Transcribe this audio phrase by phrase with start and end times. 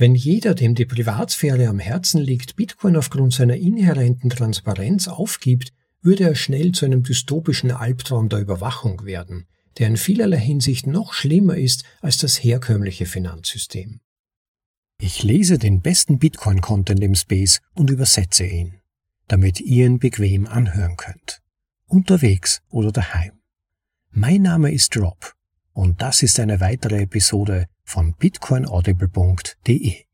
[0.00, 6.24] Wenn jeder, dem die Privatsphäre am Herzen liegt, Bitcoin aufgrund seiner inhärenten Transparenz aufgibt, würde
[6.24, 11.58] er schnell zu einem dystopischen Albtraum der Überwachung werden, der in vielerlei Hinsicht noch schlimmer
[11.58, 14.00] ist als das herkömmliche Finanzsystem.
[15.02, 18.80] Ich lese den besten Bitcoin-Content im Space und übersetze ihn,
[19.28, 21.42] damit ihr ihn bequem anhören könnt.
[21.84, 23.32] Unterwegs oder daheim.
[24.12, 25.34] Mein Name ist Rob
[25.74, 30.04] und das ist eine weitere Episode von bitcoinaudible.de.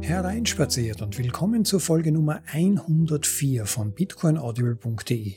[0.00, 5.34] Hereinspaziert und willkommen zur Folge Nummer 104 von bitcoinaudible.de,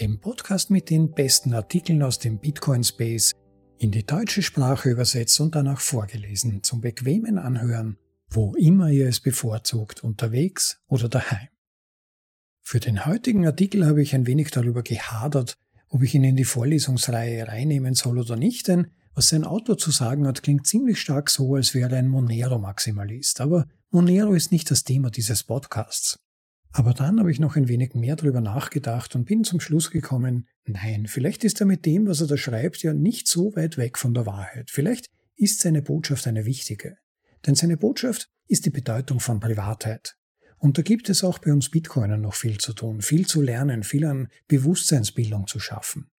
[0.00, 3.32] dem Podcast mit den besten Artikeln aus dem Bitcoin Space
[3.78, 7.96] in die deutsche Sprache übersetzt und danach vorgelesen, zum bequemen Anhören,
[8.30, 11.48] wo immer ihr es bevorzugt, unterwegs oder daheim.
[12.62, 15.56] Für den heutigen Artikel habe ich ein wenig darüber gehadert,
[15.88, 19.90] ob ich ihn in die Vorlesungsreihe reinnehmen soll oder nicht, denn was sein Autor zu
[19.90, 23.40] sagen hat, klingt ziemlich stark so, als wäre er ein Monero-Maximalist.
[23.40, 26.20] Aber Monero ist nicht das Thema dieses Podcasts.
[26.72, 30.46] Aber dann habe ich noch ein wenig mehr darüber nachgedacht und bin zum Schluss gekommen,
[30.64, 33.98] nein, vielleicht ist er mit dem, was er da schreibt, ja nicht so weit weg
[33.98, 34.70] von der Wahrheit.
[34.70, 36.96] Vielleicht ist seine Botschaft eine wichtige.
[37.46, 40.16] Denn seine Botschaft ist die Bedeutung von Privatheit.
[40.58, 43.82] Und da gibt es auch bei uns Bitcoinern noch viel zu tun, viel zu lernen,
[43.82, 46.10] viel an Bewusstseinsbildung zu schaffen.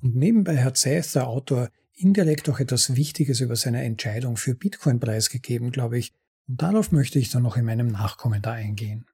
[0.00, 5.00] Und nebenbei hat Seth, der Autor, indirekt auch etwas Wichtiges über seine Entscheidung für Bitcoin
[5.00, 6.14] preisgegeben, glaube ich,
[6.48, 9.06] und darauf möchte ich dann noch in meinem Nachkommentar eingehen.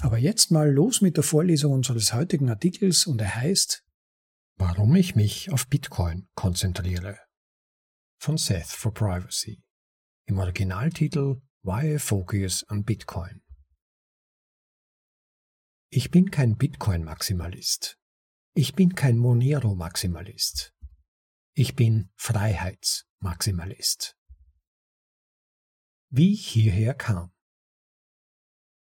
[0.00, 3.84] Aber jetzt mal los mit der Vorlesung unseres heutigen Artikels und er heißt
[4.56, 7.18] Warum ich mich auf Bitcoin konzentriere.
[8.18, 9.63] Von Seth for Privacy.
[10.26, 13.42] Im Originaltitel Why Focus on Bitcoin.
[15.90, 17.98] Ich bin kein Bitcoin-Maximalist.
[18.54, 20.72] Ich bin kein Monero-Maximalist.
[21.52, 24.16] Ich bin Freiheitsmaximalist.
[26.08, 27.30] Wie ich hierher kam.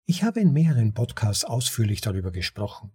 [0.07, 2.91] Ich habe in mehreren Podcasts ausführlich darüber gesprochen.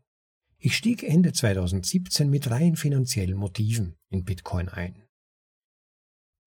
[0.57, 5.04] Ich stieg Ende 2017 mit rein finanziellen Motiven in Bitcoin ein.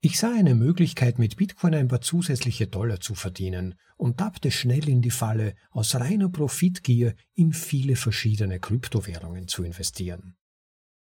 [0.01, 4.89] Ich sah eine Möglichkeit, mit Bitcoin ein paar zusätzliche Dollar zu verdienen und tappte schnell
[4.89, 10.37] in die Falle, aus reiner Profitgier in viele verschiedene Kryptowährungen zu investieren.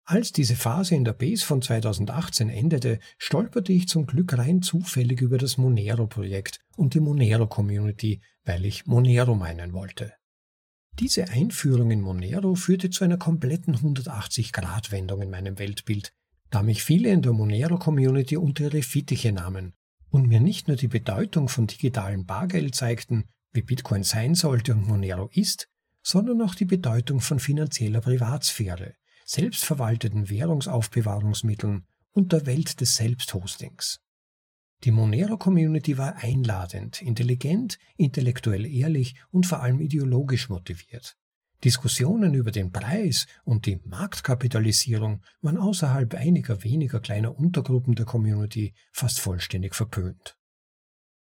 [0.08, 5.20] Als diese Phase in der Base von 2018 endete, stolperte ich zum Glück rein zufällig
[5.20, 10.14] über das Monero-Projekt und die Monero-Community, weil ich Monero meinen wollte.
[11.00, 16.14] Diese Einführung in Monero führte zu einer kompletten 180-Grad-Wendung in meinem Weltbild,
[16.50, 19.74] da mich viele in der Monero-Community unter ihre Fittiche nahmen
[20.10, 24.88] und mir nicht nur die Bedeutung von digitalem Bargeld zeigten, wie Bitcoin sein sollte und
[24.88, 25.68] Monero ist,
[26.02, 28.94] sondern auch die Bedeutung von finanzieller Privatsphäre,
[29.26, 34.00] selbstverwalteten Währungsaufbewahrungsmitteln und der Welt des Selbsthostings.
[34.84, 41.18] Die Monero-Community war einladend, intelligent, intellektuell ehrlich und vor allem ideologisch motiviert.
[41.66, 48.76] Diskussionen über den Preis und die Marktkapitalisierung waren außerhalb einiger weniger kleiner Untergruppen der Community
[48.92, 50.38] fast vollständig verpönt.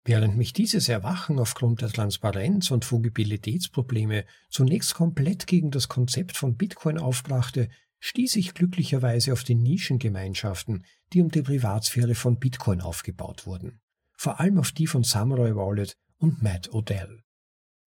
[0.06, 6.56] Während mich dieses Erwachen aufgrund der Transparenz und Fungibilitätsprobleme zunächst komplett gegen das Konzept von
[6.56, 7.70] Bitcoin aufbrachte,
[8.00, 13.82] stieß ich glücklicherweise auf die Nischengemeinschaften, die um die Privatsphäre von Bitcoin aufgebaut wurden,
[14.16, 17.24] vor allem auf die von Samurai Wallet und Matt Odell.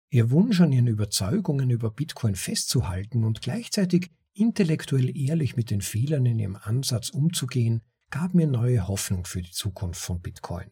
[0.09, 6.25] Ihr Wunsch an ihren Überzeugungen über Bitcoin festzuhalten und gleichzeitig intellektuell ehrlich mit den Fehlern
[6.25, 10.69] in ihrem Ansatz umzugehen, gab mir neue Hoffnung für die Zukunft von Bitcoin.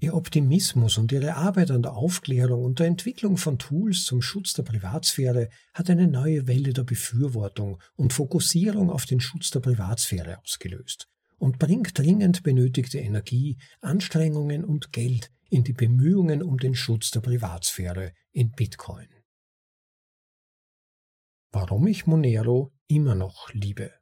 [0.00, 4.52] Ihr Optimismus und ihre Arbeit an der Aufklärung und der Entwicklung von Tools zum Schutz
[4.52, 10.38] der Privatsphäre hat eine neue Welle der Befürwortung und Fokussierung auf den Schutz der Privatsphäre
[10.42, 17.10] ausgelöst und bringt dringend benötigte Energie, Anstrengungen und Geld in die Bemühungen um den Schutz
[17.10, 19.08] der Privatsphäre in Bitcoin.
[21.52, 23.92] Warum ich Monero immer noch liebe.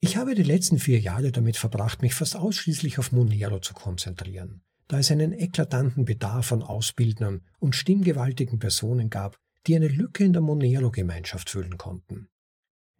[0.00, 4.62] Ich habe die letzten vier Jahre damit verbracht, mich fast ausschließlich auf Monero zu konzentrieren,
[4.86, 10.34] da es einen eklatanten Bedarf an Ausbildnern und stimmgewaltigen Personen gab, die eine Lücke in
[10.34, 12.28] der Monero-Gemeinschaft füllen konnten.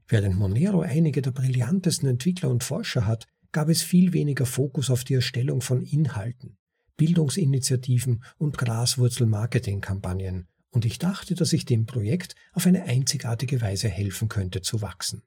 [0.08, 5.04] Während Monero einige der brillantesten Entwickler und Forscher hat, gab es viel weniger Fokus auf
[5.04, 6.58] die Erstellung von Inhalten,
[6.96, 14.28] Bildungsinitiativen und Graswurzel-Marketing-Kampagnen, und ich dachte, dass ich dem Projekt auf eine einzigartige Weise helfen
[14.28, 15.22] könnte zu wachsen.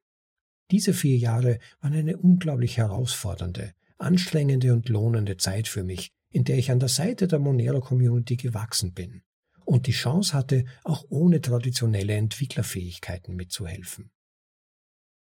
[0.72, 6.58] Diese vier Jahre waren eine unglaublich herausfordernde, anstrengende und lohnende Zeit für mich, in der
[6.58, 9.24] ich an der Seite der Monero Community gewachsen bin.
[9.68, 14.12] und die Chance hatte, auch ohne traditionelle Entwicklerfähigkeiten mitzuhelfen.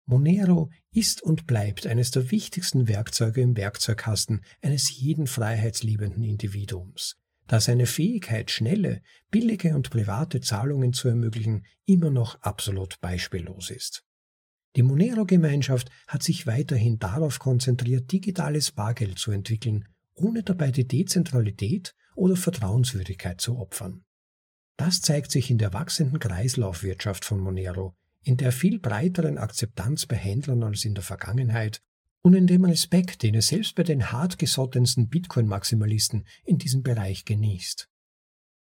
[0.06, 7.16] Monero ist und bleibt eines der wichtigsten Werkzeuge im Werkzeugkasten eines jeden freiheitsliebenden Individuums,
[7.48, 9.02] da seine Fähigkeit, schnelle,
[9.32, 14.04] billige und private Zahlungen zu ermöglichen, immer noch absolut beispiellos ist.
[14.76, 21.96] Die Monero-Gemeinschaft hat sich weiterhin darauf konzentriert, digitales Bargeld zu entwickeln, ohne dabei die Dezentralität
[22.16, 24.04] oder Vertrauenswürdigkeit zu opfern.
[24.76, 30.16] Das zeigt sich in der wachsenden Kreislaufwirtschaft von Monero, in der viel breiteren Akzeptanz bei
[30.16, 31.81] Händlern als in der Vergangenheit
[32.22, 37.90] und in dem Respekt, den es selbst bei den hartgesottensten Bitcoin-Maximalisten in diesem Bereich genießt.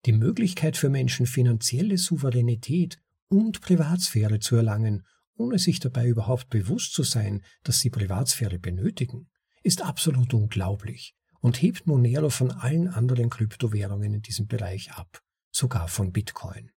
[0.06, 3.00] Die Möglichkeit für Menschen, finanzielle Souveränität
[3.30, 5.06] und Privatsphäre zu erlangen,
[5.38, 9.30] ohne sich dabei überhaupt bewusst zu sein, dass sie Privatsphäre benötigen,
[9.64, 15.22] ist absolut unglaublich und hebt Monero von allen anderen Kryptowährungen in diesem Bereich ab,
[15.52, 16.72] sogar von Bitcoin.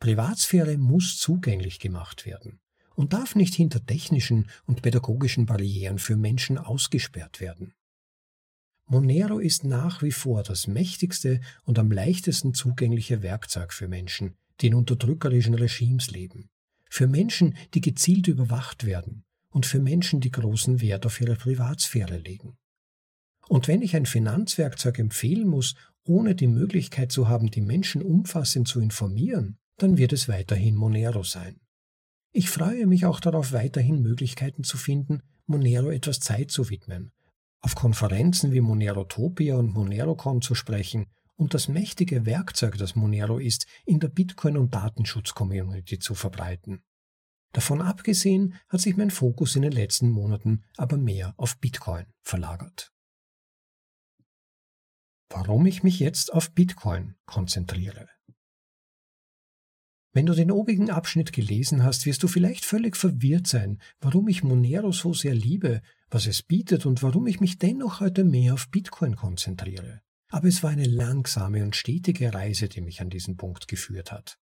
[0.00, 2.60] Privatsphäre muss zugänglich gemacht werden
[2.94, 7.74] und darf nicht hinter technischen und pädagogischen Barrieren für Menschen ausgesperrt werden.
[8.86, 14.66] Monero ist nach wie vor das mächtigste und am leichtesten zugängliche Werkzeug für Menschen, die
[14.66, 16.50] in unterdrückerischen Regimes leben,
[16.90, 22.18] für Menschen, die gezielt überwacht werden und für Menschen, die großen Wert auf ihre Privatsphäre
[22.18, 22.58] legen.
[23.48, 25.74] Und wenn ich ein Finanzwerkzeug empfehlen muss,
[26.04, 31.22] ohne die Möglichkeit zu haben, die Menschen umfassend zu informieren, dann wird es weiterhin Monero
[31.22, 31.60] sein.
[32.32, 37.12] Ich freue mich auch darauf, weiterhin Möglichkeiten zu finden, Monero etwas Zeit zu widmen,
[37.60, 41.06] auf Konferenzen wie Monerotopia und Monerocon zu sprechen
[41.36, 46.82] und das mächtige Werkzeug, das Monero ist, in der Bitcoin- und Datenschutz-Community zu verbreiten.
[47.52, 52.92] Davon abgesehen hat sich mein Fokus in den letzten Monaten aber mehr auf Bitcoin verlagert.
[55.28, 58.08] Warum ich mich jetzt auf Bitcoin konzentriere.
[60.16, 64.44] Wenn du den obigen Abschnitt gelesen hast, wirst du vielleicht völlig verwirrt sein, warum ich
[64.44, 68.70] Monero so sehr liebe, was es bietet und warum ich mich dennoch heute mehr auf
[68.70, 70.02] Bitcoin konzentriere.
[70.28, 74.38] Aber es war eine langsame und stetige Reise, die mich an diesen Punkt geführt hat.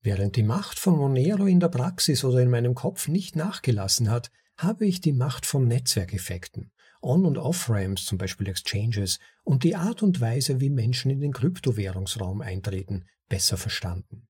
[0.00, 4.30] Während die Macht von Monero in der Praxis oder in meinem Kopf nicht nachgelassen hat,
[4.56, 6.70] habe ich die Macht von Netzwerkeffekten,
[7.02, 11.32] On- und Off-Ramps, zum Beispiel Exchanges, und die Art und Weise, wie Menschen in den
[11.32, 14.28] Kryptowährungsraum eintreten, besser verstanden.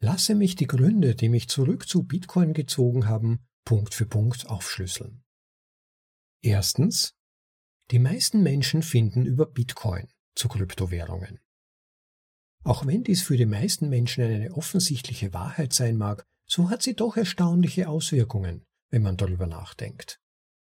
[0.00, 5.24] Lasse mich die Gründe, die mich zurück zu Bitcoin gezogen haben, Punkt für Punkt aufschlüsseln.
[6.42, 7.14] Erstens.
[7.90, 11.38] Die meisten Menschen finden über Bitcoin zu Kryptowährungen.
[12.64, 16.94] Auch wenn dies für die meisten Menschen eine offensichtliche Wahrheit sein mag, so hat sie
[16.94, 20.20] doch erstaunliche Auswirkungen, wenn man darüber nachdenkt.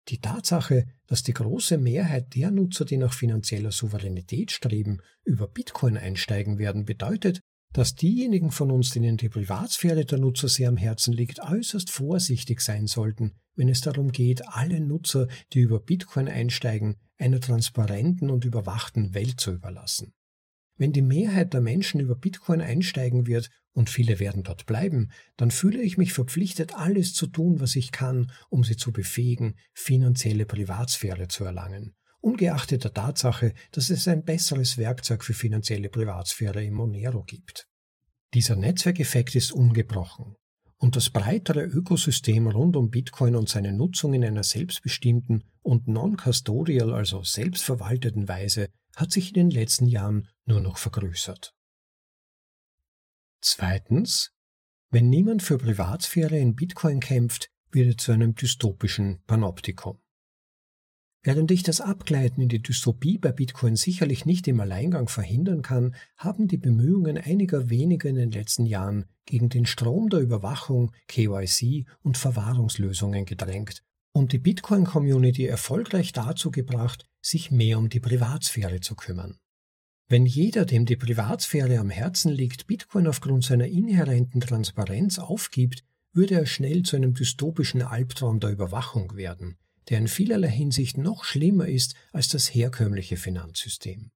[0.10, 5.98] Die Tatsache, dass die große Mehrheit der Nutzer, die nach finanzieller Souveränität streben, über Bitcoin
[5.98, 7.42] einsteigen werden, bedeutet,
[7.78, 12.62] dass diejenigen von uns, denen die Privatsphäre der Nutzer sehr am Herzen liegt, äußerst vorsichtig
[12.62, 18.46] sein sollten, wenn es darum geht, alle Nutzer, die über Bitcoin einsteigen, einer transparenten und
[18.46, 20.16] überwachten Welt zu überlassen.
[20.78, 25.52] Wenn die Mehrheit der Menschen über Bitcoin einsteigen wird, und viele werden dort bleiben, dann
[25.52, 30.48] fühle ich mich verpflichtet, alles zu tun, was ich kann, um sie zu befähigen, finanzielle
[30.48, 36.74] Privatsphäre zu erlangen ungeachtet der Tatsache, dass es ein besseres Werkzeug für finanzielle Privatsphäre im
[36.74, 37.68] Monero gibt.
[38.34, 40.36] Dieser Netzwerkeffekt ist ungebrochen
[40.78, 46.94] und das breitere Ökosystem rund um Bitcoin und seine Nutzung in einer selbstbestimmten und non-custodial,
[46.94, 51.54] also selbstverwalteten Weise hat sich in den letzten Jahren nur noch vergrößert.
[53.42, 54.32] Zweitens,
[54.90, 60.00] wenn niemand für Privatsphäre in Bitcoin kämpft, wird er zu einem dystopischen Panoptikum.
[61.28, 65.94] Während ich das Abgleiten in die Dystopie bei Bitcoin sicherlich nicht im Alleingang verhindern kann,
[66.16, 71.86] haben die Bemühungen einiger weniger in den letzten Jahren gegen den Strom der Überwachung, KYC
[72.02, 78.96] und Verwahrungslösungen gedrängt und die Bitcoin-Community erfolgreich dazu gebracht, sich mehr um die Privatsphäre zu
[78.96, 79.38] kümmern.
[80.08, 86.36] Wenn jeder, dem die Privatsphäre am Herzen liegt, Bitcoin aufgrund seiner inhärenten Transparenz aufgibt, würde
[86.36, 89.58] er schnell zu einem dystopischen Albtraum der Überwachung werden,
[89.90, 94.12] der in vielerlei Hinsicht noch schlimmer ist als das herkömmliche Finanzsystem.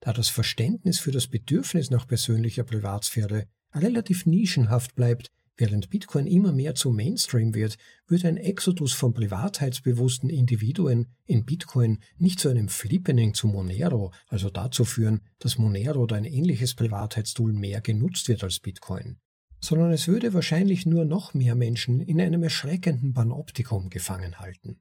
[0.00, 6.52] Da das Verständnis für das Bedürfnis nach persönlicher Privatsphäre relativ nischenhaft bleibt, während Bitcoin immer
[6.52, 7.76] mehr zum Mainstream wird,
[8.06, 14.50] wird ein Exodus von privatheitsbewussten Individuen in Bitcoin nicht zu einem Flippening zu Monero, also
[14.50, 19.18] dazu führen, dass Monero oder ein ähnliches Privatheitstool mehr genutzt wird als Bitcoin
[19.60, 24.80] sondern es würde wahrscheinlich nur noch mehr Menschen in einem erschreckenden Panoptikum gefangen halten.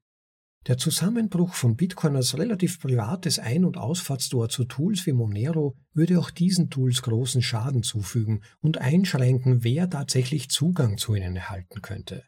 [0.67, 6.19] Der Zusammenbruch von Bitcoin als relativ privates Ein- und Ausfahrtstor zu Tools wie Monero würde
[6.19, 12.25] auch diesen Tools großen Schaden zufügen und einschränken, wer tatsächlich Zugang zu ihnen erhalten könnte.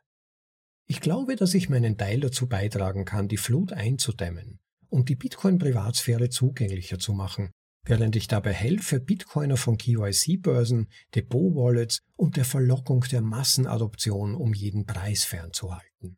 [0.88, 6.30] Ich glaube, dass ich meinen Teil dazu beitragen kann, die Flut einzudämmen und die Bitcoin-Privatsphäre
[6.30, 7.52] zugänglicher zu machen,
[7.84, 14.86] während ich dabei helfe, Bitcoiner von KYC-Börsen, Depot-Wallets und der Verlockung der Massenadoption um jeden
[14.86, 16.18] Preis fernzuhalten.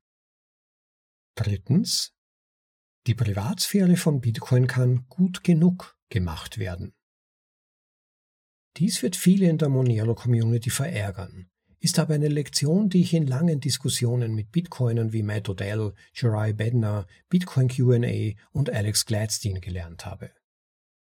[1.36, 2.14] Drittens.
[3.08, 6.94] Die Privatsphäre von Bitcoin kann gut genug gemacht werden.
[8.78, 11.50] Dies wird viele in der Monero-Community verärgern,
[11.80, 16.54] ist aber eine Lektion, die ich in langen Diskussionen mit Bitcoinern wie Matt Odell, Jerai
[16.54, 20.32] Bednar, Bitcoin Q&A und Alex Gladstein gelernt habe.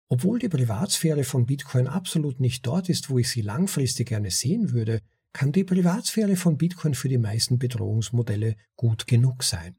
[0.09, 4.73] Obwohl die Privatsphäre von Bitcoin absolut nicht dort ist, wo ich sie langfristig gerne sehen
[4.73, 5.01] würde,
[5.33, 9.77] kann die Privatsphäre von Bitcoin für die meisten Bedrohungsmodelle gut genug sein.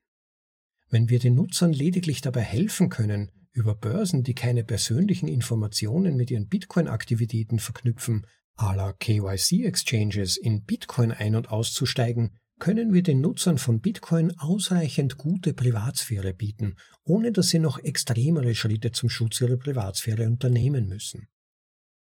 [0.89, 6.32] Wenn wir den Nutzern lediglich dabei helfen können, über Börsen, die keine persönlichen Informationen mit
[6.32, 8.25] ihren Bitcoin-Aktivitäten verknüpfen,
[8.58, 12.32] à la KYC-Exchanges in Bitcoin ein- und auszusteigen,
[12.63, 18.55] können wir den Nutzern von Bitcoin ausreichend gute Privatsphäre bieten, ohne dass sie noch extremere
[18.55, 21.27] Schritte zum Schutz ihrer Privatsphäre unternehmen müssen.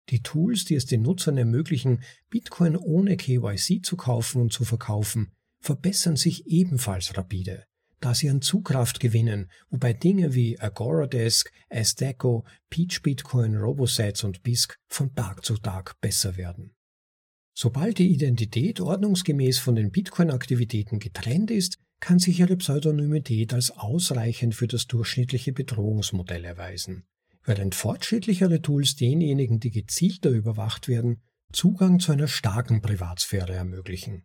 [0.10, 5.32] Die Tools, die es den Nutzern ermöglichen, Bitcoin ohne KYC zu kaufen und zu verkaufen,
[5.62, 7.63] verbessern sich ebenfalls rapide
[8.01, 14.78] da sie an Zugkraft gewinnen, wobei Dinge wie Agoradesk, Azteco, Peach Bitcoin, Robosets und BISC
[14.88, 16.74] von Tag zu Tag besser werden.
[17.62, 24.56] Sobald die Identität ordnungsgemäß von den Bitcoin-Aktivitäten getrennt ist, kann sich ihre Pseudonymität als ausreichend
[24.56, 27.04] für das durchschnittliche Bedrohungsmodell erweisen,
[27.44, 34.24] während fortschrittlichere Tools denjenigen, die gezielter überwacht werden, Zugang zu einer starken Privatsphäre ermöglichen.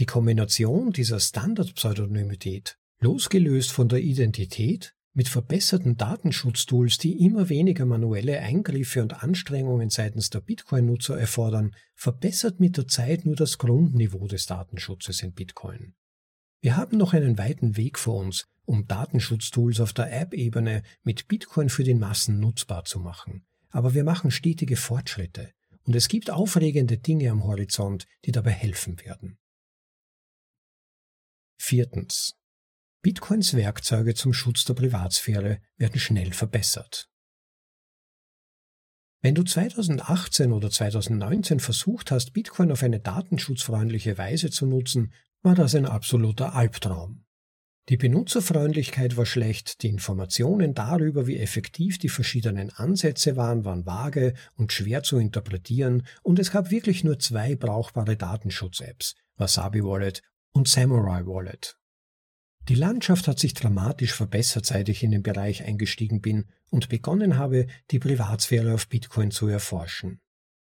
[0.00, 8.38] Die Kombination dieser Standard-Pseudonymität Losgelöst von der Identität, mit verbesserten Datenschutztools, die immer weniger manuelle
[8.40, 14.44] Eingriffe und Anstrengungen seitens der Bitcoin-Nutzer erfordern, verbessert mit der Zeit nur das Grundniveau des
[14.44, 15.94] Datenschutzes in Bitcoin.
[16.60, 21.70] Wir haben noch einen weiten Weg vor uns, um Datenschutztools auf der App-Ebene mit Bitcoin
[21.70, 23.46] für den Massen nutzbar zu machen.
[23.70, 25.50] Aber wir machen stetige Fortschritte
[25.84, 29.38] und es gibt aufregende Dinge am Horizont, die dabei helfen werden.
[31.56, 32.36] Viertens.
[33.06, 37.08] Bitcoins Werkzeuge zum Schutz der Privatsphäre werden schnell verbessert.
[39.22, 45.54] Wenn du 2018 oder 2019 versucht hast, Bitcoin auf eine datenschutzfreundliche Weise zu nutzen, war
[45.54, 47.24] das ein absoluter Albtraum.
[47.90, 54.34] Die Benutzerfreundlichkeit war schlecht, die Informationen darüber, wie effektiv die verschiedenen Ansätze waren, waren vage
[54.56, 60.66] und schwer zu interpretieren und es gab wirklich nur zwei brauchbare Datenschutz-Apps, Wasabi Wallet und
[60.66, 61.78] Samurai Wallet.
[62.68, 67.38] Die Landschaft hat sich dramatisch verbessert, seit ich in den Bereich eingestiegen bin und begonnen
[67.38, 70.20] habe, die Privatsphäre auf Bitcoin zu erforschen.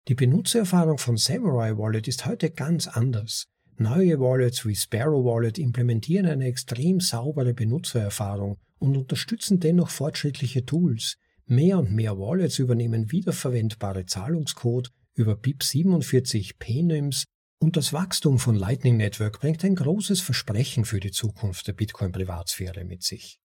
[0.09, 3.47] Die Benutzererfahrung von Samurai Wallet ist heute ganz anders.
[3.79, 11.17] Neue Wallets wie Sparrow Wallet implementieren eine extrem saubere Benutzererfahrung und unterstützen dennoch fortschrittliche Tools.
[11.47, 17.25] Mehr und mehr Wallets übernehmen wiederverwendbare Zahlungscode über BIP47 PNIMS
[17.59, 22.85] und das Wachstum von Lightning Network bringt ein großes Versprechen für die Zukunft der Bitcoin-Privatsphäre
[22.85, 23.41] mit sich.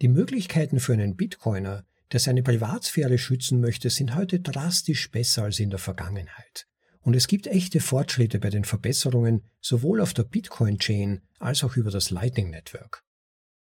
[0.00, 5.60] Die Möglichkeiten für einen Bitcoiner, der seine Privatsphäre schützen möchte, sind heute drastisch besser als
[5.60, 6.66] in der Vergangenheit.
[7.00, 11.90] Und es gibt echte Fortschritte bei den Verbesserungen sowohl auf der Bitcoin-Chain als auch über
[11.90, 13.02] das Lightning Network.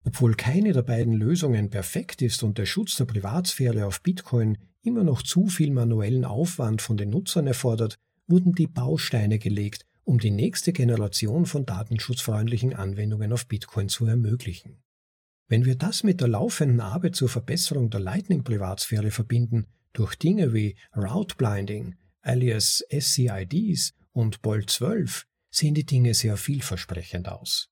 [0.03, 5.03] Obwohl keine der beiden Lösungen perfekt ist und der Schutz der Privatsphäre auf Bitcoin immer
[5.03, 10.31] noch zu viel manuellen Aufwand von den Nutzern erfordert, wurden die Bausteine gelegt, um die
[10.31, 14.83] nächste Generation von datenschutzfreundlichen Anwendungen auf Bitcoin zu ermöglichen.
[15.47, 20.75] Wenn wir das mit der laufenden Arbeit zur Verbesserung der Lightning-Privatsphäre verbinden, durch Dinge wie
[20.95, 27.69] Route Blinding, alias SCIDs und Bolt 12, sehen die Dinge sehr vielversprechend aus.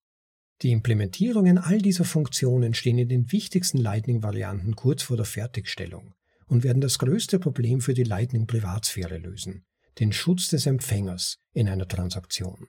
[0.62, 6.14] Die Implementierungen all dieser Funktionen stehen in den wichtigsten Lightning-Varianten kurz vor der Fertigstellung
[6.46, 9.66] und werden das größte Problem für die Lightning-Privatsphäre lösen,
[10.00, 12.68] den Schutz des Empfängers in einer Transaktion.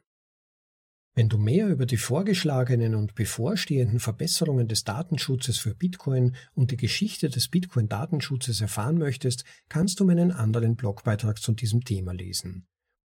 [1.17, 6.77] Wenn du mehr über die vorgeschlagenen und bevorstehenden Verbesserungen des Datenschutzes für Bitcoin und die
[6.77, 12.67] Geschichte des Bitcoin-Datenschutzes erfahren möchtest, kannst du meinen anderen Blogbeitrag zu diesem Thema lesen.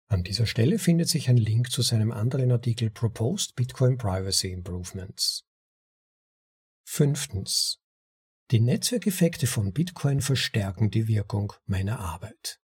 [0.10, 5.44] An dieser Stelle findet sich ein Link zu seinem anderen Artikel Proposed Bitcoin Privacy Improvements.
[6.86, 7.80] Fünftens.
[8.52, 12.62] Die Netzwerkeffekte von Bitcoin verstärken die Wirkung meiner Arbeit.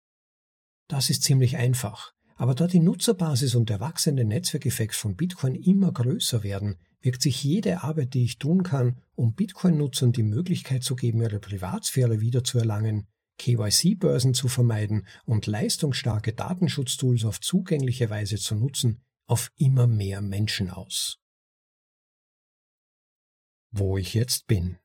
[0.91, 2.11] Das ist ziemlich einfach.
[2.35, 7.41] Aber da die Nutzerbasis und der wachsende Netzwerkeffekt von Bitcoin immer größer werden, wirkt sich
[7.45, 13.07] jede Arbeit, die ich tun kann, um Bitcoin-Nutzern die Möglichkeit zu geben, ihre Privatsphäre wiederzuerlangen,
[13.37, 20.69] KYC-Börsen zu vermeiden und leistungsstarke Datenschutztools auf zugängliche Weise zu nutzen, auf immer mehr Menschen
[20.69, 21.19] aus.
[23.71, 24.80] Wo ich jetzt bin.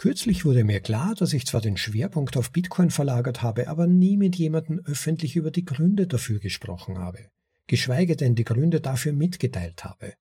[0.00, 4.16] Kürzlich wurde mir klar, dass ich zwar den Schwerpunkt auf Bitcoin verlagert habe, aber nie
[4.16, 7.28] mit jemandem öffentlich über die Gründe dafür gesprochen habe,
[7.66, 10.14] geschweige denn die Gründe dafür mitgeteilt habe.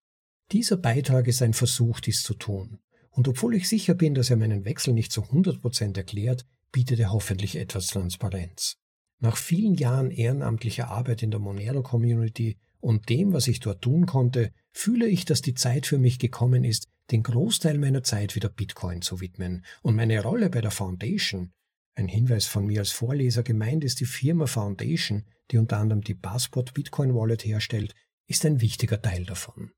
[0.52, 2.80] Dieser Beitrag ist ein Versuch, dies zu tun.
[3.12, 7.14] Und obwohl ich sicher bin, dass er meinen Wechsel nicht zu 100% erklärt, bietet er
[7.14, 8.76] hoffentlich etwas Transparenz.
[9.22, 14.08] Nach vielen Jahren ehrenamtlicher Arbeit in der Monero Community und dem, was ich dort tun
[14.08, 18.50] konnte, fühle ich, dass die Zeit für mich gekommen ist, den Großteil meiner Zeit wieder
[18.50, 21.52] Bitcoin zu widmen und meine Rolle bei der Foundation,
[21.96, 26.16] ein Hinweis von mir als Vorleser gemeint ist die Firma Foundation, die unter anderem die
[26.16, 27.94] Passport Bitcoin Wallet herstellt,
[28.28, 29.72] ist ein wichtiger Teil davon.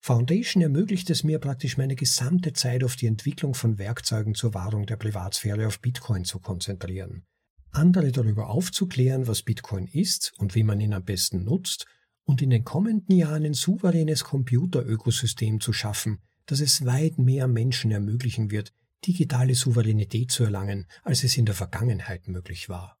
[0.00, 4.84] Foundation ermöglicht es mir praktisch meine gesamte Zeit auf die Entwicklung von Werkzeugen zur Wahrung
[4.84, 7.24] der Privatsphäre auf Bitcoin zu konzentrieren,
[7.70, 11.86] andere darüber aufzuklären, was Bitcoin ist und wie man ihn am besten nutzt
[12.24, 17.90] und in den kommenden Jahren ein souveränes Computerökosystem zu schaffen, das es weit mehr Menschen
[17.90, 18.72] ermöglichen wird,
[19.06, 22.98] digitale Souveränität zu erlangen, als es in der Vergangenheit möglich war.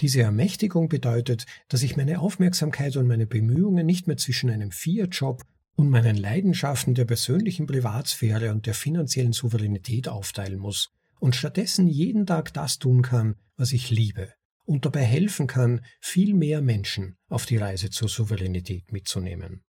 [0.00, 5.42] Diese Ermächtigung bedeutet, dass ich meine Aufmerksamkeit und meine Bemühungen nicht mehr zwischen einem Fiat-Job
[5.74, 12.26] und meinen Leidenschaften der persönlichen Privatsphäre und der finanziellen Souveränität aufteilen muss und stattdessen jeden
[12.26, 14.32] Tag das tun kann, was ich liebe
[14.66, 19.64] und dabei helfen kann, viel mehr Menschen auf die Reise zur Souveränität mitzunehmen.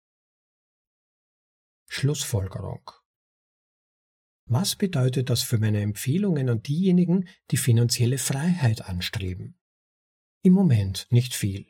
[1.87, 2.91] Schlussfolgerung
[4.45, 9.55] Was bedeutet das für meine Empfehlungen an diejenigen, die finanzielle Freiheit anstreben?
[10.41, 11.67] Im Moment nicht viel.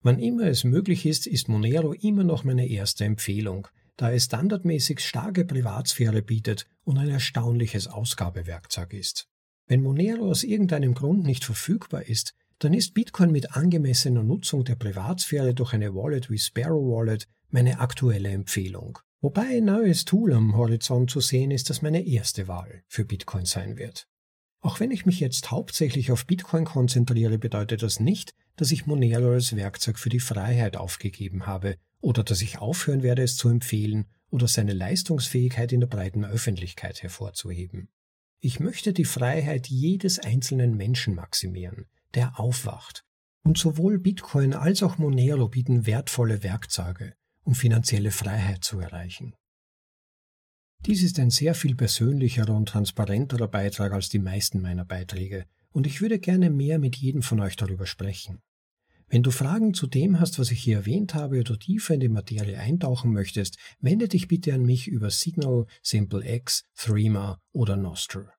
[0.00, 5.00] Wann immer es möglich ist, ist Monero immer noch meine erste Empfehlung, da es standardmäßig
[5.00, 9.28] starke Privatsphäre bietet und ein erstaunliches Ausgabewerkzeug ist.
[9.66, 14.76] Wenn Monero aus irgendeinem Grund nicht verfügbar ist, dann ist Bitcoin mit angemessener Nutzung der
[14.76, 18.98] Privatsphäre durch eine Wallet wie Sparrow Wallet meine aktuelle Empfehlung.
[19.20, 23.46] Wobei ein neues Tool am Horizont zu sehen ist, das meine erste Wahl für Bitcoin
[23.46, 24.06] sein wird.
[24.60, 29.32] Auch wenn ich mich jetzt hauptsächlich auf Bitcoin konzentriere, bedeutet das nicht, dass ich Monero
[29.32, 34.06] als Werkzeug für die Freiheit aufgegeben habe oder dass ich aufhören werde, es zu empfehlen
[34.30, 37.88] oder seine Leistungsfähigkeit in der breiten Öffentlichkeit hervorzuheben.
[38.40, 43.04] Ich möchte die Freiheit jedes einzelnen Menschen maximieren, der aufwacht.
[43.44, 49.34] Und sowohl Bitcoin als auch Monero bieten wertvolle Werkzeuge, um finanzielle Freiheit zu erreichen.
[50.86, 55.86] Dies ist ein sehr viel persönlicherer und transparenterer Beitrag als die meisten meiner Beiträge, und
[55.86, 58.42] ich würde gerne mehr mit jedem von euch darüber sprechen.
[59.08, 62.08] Wenn du Fragen zu dem hast, was ich hier erwähnt habe, oder tiefer in die
[62.08, 68.33] Materie eintauchen möchtest, wende dich bitte an mich über Signal, SimpleX, Threema oder Nostr.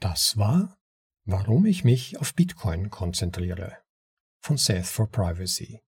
[0.00, 0.78] Das war,
[1.24, 3.78] warum ich mich auf Bitcoin konzentriere.
[4.40, 5.80] Von Seth for Privacy.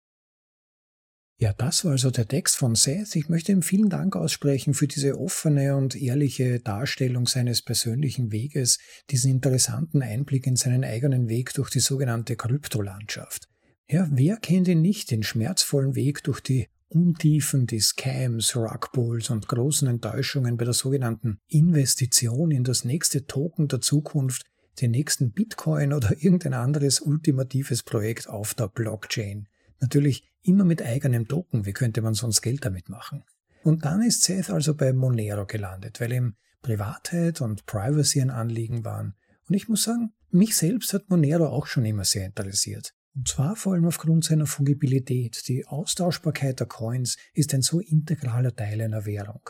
[1.39, 3.17] Ja, das war also der Text von Seth.
[3.17, 8.79] Ich möchte ihm vielen Dank aussprechen für diese offene und ehrliche Darstellung seines persönlichen Weges,
[9.09, 13.49] diesen interessanten Einblick in seinen eigenen Weg durch die sogenannte Kryptolandschaft.
[13.89, 19.47] Ja, wer kennt ihn nicht, den schmerzvollen Weg durch die Untiefen, die Scams, Rugpulls und
[19.47, 24.45] großen Enttäuschungen bei der sogenannten Investition in das nächste Token der Zukunft,
[24.81, 29.49] den nächsten Bitcoin oder irgendein anderes ultimatives Projekt auf der Blockchain.
[29.79, 33.23] Natürlich immer mit eigenem Token, wie könnte man sonst Geld damit machen?
[33.63, 38.85] Und dann ist Seth also bei Monero gelandet, weil ihm Privatheit und Privacy ein Anliegen
[38.85, 39.15] waren.
[39.49, 42.95] Und ich muss sagen, mich selbst hat Monero auch schon immer sehr interessiert.
[43.15, 45.49] Und zwar vor allem aufgrund seiner Fungibilität.
[45.49, 49.43] Die Austauschbarkeit der Coins ist ein so integraler Teil einer Währung.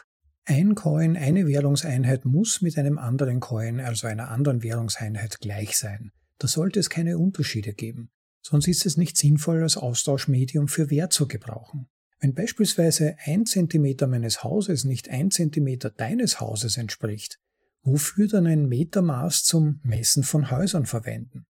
[0.45, 6.13] Ein Coin, eine Währungseinheit muss mit einem anderen Coin, also einer anderen Währungseinheit, gleich sein.
[6.39, 8.11] Da sollte es keine Unterschiede geben
[8.43, 11.89] sonst ist es nicht sinnvoll als Austauschmedium für Wert zu gebrauchen.
[12.21, 17.39] Wenn beispielsweise ein Zentimeter meines Hauses nicht ein Zentimeter deines Hauses entspricht,
[17.83, 21.47] wofür dann ein Metermaß zum Messen von Häusern verwenden?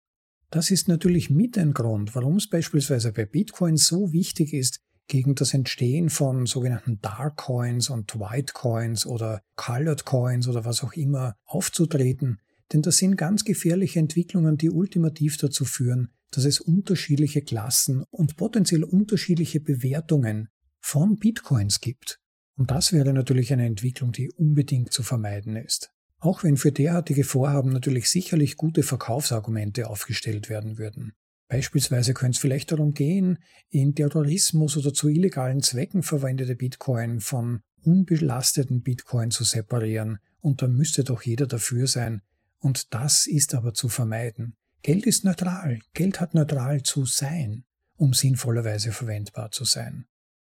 [0.51, 5.35] Das ist natürlich mit ein Grund, warum es beispielsweise bei Bitcoin so wichtig ist, gegen
[5.35, 10.93] das Entstehen von sogenannten Dark Coins und White Coins oder Colored Coins oder was auch
[10.93, 12.41] immer aufzutreten,
[12.73, 18.37] denn das sind ganz gefährliche Entwicklungen, die ultimativ dazu führen, dass es unterschiedliche Klassen und
[18.37, 20.49] potenziell unterschiedliche Bewertungen
[20.81, 22.21] von Bitcoins gibt.
[22.57, 25.93] Und das wäre natürlich eine Entwicklung, die unbedingt zu vermeiden ist.
[26.21, 31.15] Auch wenn für derartige Vorhaben natürlich sicherlich gute Verkaufsargumente aufgestellt werden würden.
[31.49, 33.39] Beispielsweise könnte es vielleicht darum gehen,
[33.71, 40.19] in Terrorismus oder zu illegalen Zwecken verwendete Bitcoin von unbelasteten Bitcoin zu separieren.
[40.41, 42.23] Und da müsste doch jeder dafür sein.
[42.61, 44.55] Und das ist aber zu vermeiden.
[44.83, 45.81] Geld ist neutral.
[45.95, 47.65] Geld hat neutral zu sein,
[47.97, 50.07] um sinnvollerweise verwendbar zu sein.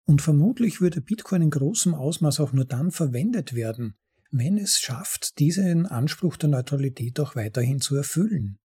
[0.05, 3.95] Und vermutlich würde Bitcoin in großem Ausmaß auch nur dann verwendet werden,
[4.33, 8.59] wenn es schafft, diesen Anspruch der Neutralität auch weiterhin zu erfüllen.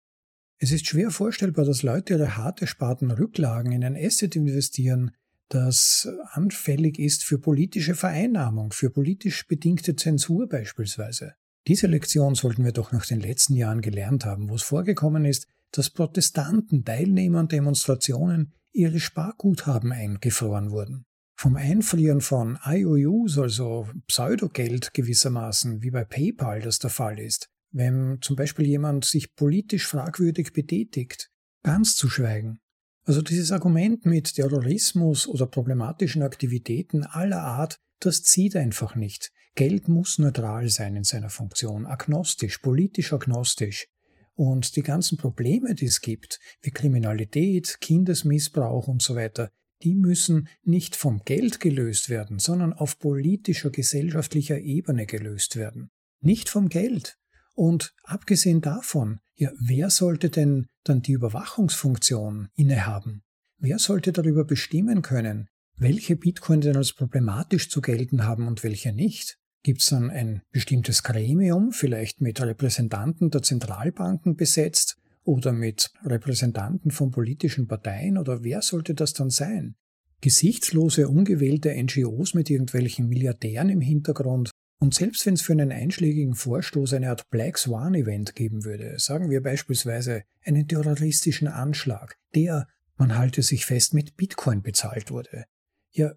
[0.58, 5.12] Es ist schwer vorstellbar, dass Leute ihre hart ersparten Rücklagen in ein Asset investieren,
[5.49, 11.34] das anfällig ist für politische Vereinnahmung, für politisch bedingte Zensur beispielsweise.
[11.67, 15.47] Diese Lektion sollten wir doch nach den letzten Jahren gelernt haben, wo es vorgekommen ist,
[15.71, 21.04] dass Protestanten, Teilnehmer an Demonstrationen, ihre Sparguthaben eingefroren wurden.
[21.37, 28.19] Vom Einfrieren von IOUs, also Pseudogeld gewissermaßen, wie bei PayPal das der Fall ist, wenn
[28.21, 31.29] zum Beispiel jemand sich politisch fragwürdig betätigt,
[31.61, 32.59] ganz zu schweigen.
[33.03, 39.31] Also dieses Argument mit Terrorismus oder problematischen Aktivitäten aller Art, das zieht einfach nicht.
[39.55, 43.87] Geld muss neutral sein in seiner Funktion, agnostisch, politisch agnostisch.
[44.33, 49.51] Und die ganzen Probleme, die es gibt, wie Kriminalität, Kindesmissbrauch und so weiter,
[49.85, 55.91] die müssen nicht vom Geld gelöst werden, sondern auf politischer, gesellschaftlicher Ebene gelöst werden.
[56.21, 57.17] Nicht vom Geld.
[57.53, 63.21] Und abgesehen davon, ja, wer sollte denn dann die Überwachungsfunktion innehaben?
[63.59, 68.91] Wer sollte darüber bestimmen können, welche Bitcoin denn als problematisch zu gelten haben und welche
[68.91, 69.37] nicht?
[69.61, 76.91] Gibt es dann ein bestimmtes Gremium, vielleicht mit Repräsentanten der Zentralbanken besetzt oder mit Repräsentanten
[76.91, 79.75] von politischen Parteien oder wer sollte das dann sein?
[80.21, 86.35] Gesichtslose, ungewählte NGOs mit irgendwelchen Milliardären im Hintergrund und selbst wenn es für einen einschlägigen
[86.35, 92.67] Vorstoß eine Art Black Swan Event geben würde, sagen wir beispielsweise einen terroristischen Anschlag, der,
[92.97, 95.45] man halte sich fest, mit Bitcoin bezahlt wurde.
[95.91, 96.13] Ja,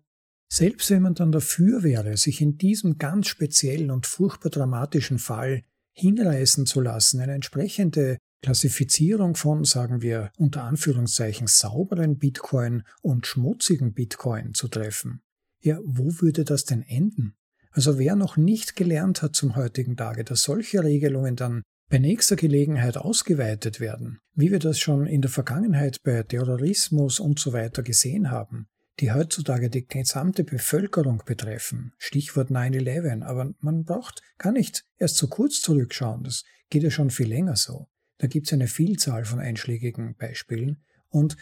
[0.50, 5.62] selbst wenn man dann dafür wäre, sich in diesem ganz speziellen und furchtbar dramatischen Fall
[5.92, 13.92] hinreißen zu lassen, eine entsprechende Klassifizierung von, sagen wir, unter Anführungszeichen sauberen Bitcoin und schmutzigen
[13.92, 15.22] Bitcoin zu treffen,
[15.60, 17.34] ja, wo würde das denn enden?
[17.72, 22.36] Also wer noch nicht gelernt hat zum heutigen Tage, dass solche Regelungen dann bei nächster
[22.36, 27.82] Gelegenheit ausgeweitet werden, wie wir das schon in der Vergangenheit bei Terrorismus und so weiter
[27.82, 28.68] gesehen haben,
[29.00, 35.28] die heutzutage die gesamte Bevölkerung betreffen, Stichwort 9-11, aber man braucht gar nicht erst so
[35.28, 37.88] kurz zurückschauen, das geht ja schon viel länger so.
[38.18, 41.36] Da gibt es eine Vielzahl von einschlägigen Beispielen und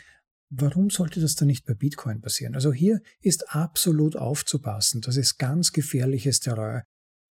[0.48, 2.54] Warum sollte das dann nicht bei Bitcoin passieren?
[2.54, 5.00] Also hier ist absolut aufzupassen.
[5.00, 6.82] Das ist ganz gefährliches Terrain.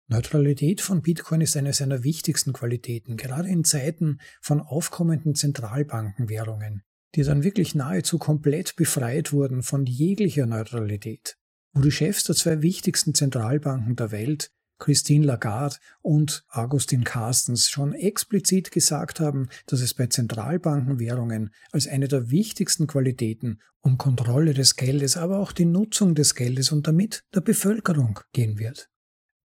[0.08, 6.82] Neutralität von Bitcoin ist eine seiner wichtigsten Qualitäten, gerade in Zeiten von aufkommenden Zentralbankenwährungen,
[7.14, 11.36] die dann wirklich nahezu komplett befreit wurden von jeglicher Neutralität,
[11.74, 17.92] wo die Chefs der zwei wichtigsten Zentralbanken der Welt Christine Lagarde und Augustin Carstens schon
[17.92, 24.76] explizit gesagt haben, dass es bei Zentralbankenwährungen als eine der wichtigsten Qualitäten um Kontrolle des
[24.76, 28.90] Geldes, aber auch die Nutzung des Geldes und damit der Bevölkerung gehen wird.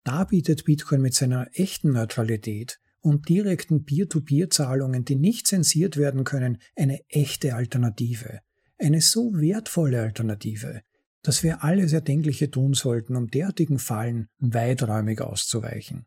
[0.03, 6.57] Da bietet Bitcoin mit seiner echten Neutralität und direkten Peer-to-Peer-Zahlungen, die nicht zensiert werden können,
[6.75, 8.39] eine echte Alternative.
[8.77, 10.81] Eine so wertvolle Alternative,
[11.23, 16.05] dass wir alles Erdenkliche tun sollten, um derartigen Fallen weiträumig auszuweichen.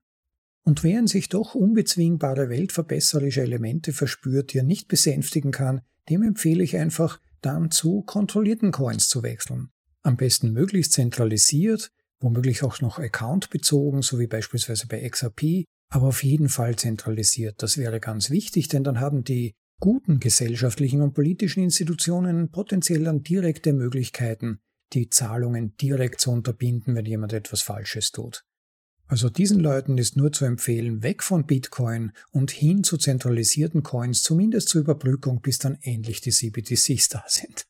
[0.65, 6.65] Und in sich doch unbezwingbare weltverbesserische Elemente verspürt, die er nicht besänftigen kann, dem empfehle
[6.65, 9.69] ich einfach, dann zu kontrollierten Coins zu wechseln.
[10.03, 16.25] Am besten möglichst zentralisiert, womöglich auch noch accountbezogen, so wie beispielsweise bei XRP, aber auf
[16.25, 17.63] jeden Fall zentralisiert.
[17.63, 23.23] Das wäre ganz wichtig, denn dann haben die guten gesellschaftlichen und politischen Institutionen potenziell dann
[23.23, 24.61] direkte Möglichkeiten,
[24.95, 28.45] die Zahlungen direkt zu unterbinden, wenn jemand etwas Falsches tut.
[29.07, 34.23] Also diesen Leuten ist nur zu empfehlen, weg von Bitcoin und hin zu zentralisierten Coins,
[34.23, 37.67] zumindest zur Überbrückung, bis dann endlich die CBDCs da sind.